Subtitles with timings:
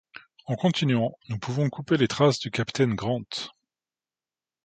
[0.47, 3.21] En continuant, nous pouvons couper les traces du capitaine Grant.